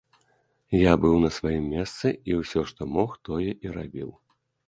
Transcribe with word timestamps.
Я 0.75 0.93
быў 1.03 1.17
на 1.25 1.29
сваім 1.35 1.67
месцы, 1.73 2.07
і 2.31 2.39
ўсё, 2.39 2.59
што 2.71 2.81
мог, 2.97 3.09
тое 3.29 3.51
і 3.67 3.75
рабіў. 3.79 4.09